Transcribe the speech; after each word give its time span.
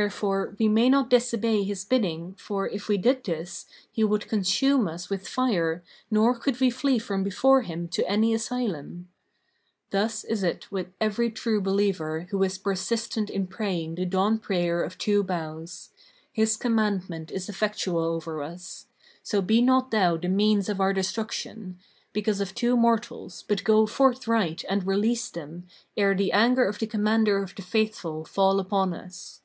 Wherefore 0.00 0.54
we 0.60 0.68
may 0.68 0.88
not 0.88 1.10
disobey 1.10 1.64
his 1.64 1.84
bidding 1.84 2.34
for, 2.36 2.68
if 2.68 2.86
we 2.86 2.96
did 2.98 3.24
this, 3.24 3.66
he 3.90 4.04
would 4.04 4.28
consume 4.28 4.86
us 4.86 5.10
with 5.10 5.26
fire 5.26 5.82
nor 6.08 6.38
could 6.38 6.60
we 6.60 6.70
flee 6.70 7.00
from 7.00 7.24
before 7.24 7.62
him 7.62 7.88
to 7.88 8.08
any 8.08 8.32
asylum. 8.32 9.08
Thus 9.90 10.22
is 10.22 10.44
it 10.44 10.70
with 10.70 10.92
every 11.00 11.32
True 11.32 11.60
Believer 11.60 12.28
who 12.30 12.40
is 12.44 12.58
persistent 12.58 13.28
in 13.28 13.48
praying 13.48 13.96
the 13.96 14.04
dawn 14.06 14.38
prayer 14.38 14.84
of 14.84 14.98
two 14.98 15.24
bows; 15.24 15.90
his 16.32 16.56
commandment 16.56 17.32
is 17.32 17.48
effectual 17.48 17.98
over 18.04 18.40
us: 18.40 18.86
so 19.24 19.42
be 19.42 19.60
not 19.60 19.90
thou 19.90 20.16
the 20.16 20.28
means 20.28 20.68
of 20.68 20.80
our 20.80 20.92
destruction, 20.92 21.76
because 22.12 22.40
of 22.40 22.54
two 22.54 22.76
mortals, 22.76 23.44
but 23.48 23.64
go 23.64 23.84
forthright 23.84 24.64
and 24.68 24.86
release 24.86 25.28
them, 25.28 25.66
ere 25.96 26.14
the 26.14 26.30
anger 26.30 26.64
of 26.66 26.78
the 26.78 26.86
Commander 26.86 27.42
of 27.42 27.52
the 27.56 27.62
Faithful 27.62 28.24
fall 28.24 28.60
upon 28.60 28.94
us." 28.94 29.40